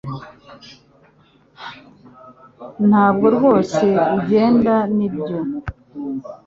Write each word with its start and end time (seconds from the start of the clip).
Ntabwo 2.87 3.25
rwose 3.35 3.85
ugenda 4.17 4.75
nibyo 4.97 5.37